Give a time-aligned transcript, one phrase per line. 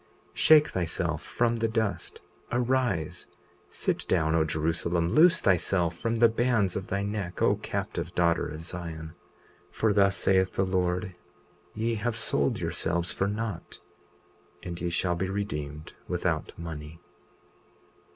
[0.31, 3.27] 20:37 Shake thyself from the dust; arise,
[3.69, 8.47] sit down, O Jerusalem; loose thyself from the bands of thy neck, O captive daughter
[8.47, 9.09] of Zion.
[9.69, 11.13] 20:38 For thus saith the Lord:
[11.75, 13.79] Ye have sold yourselves for naught,
[14.63, 16.99] and ye shall be redeemed without money.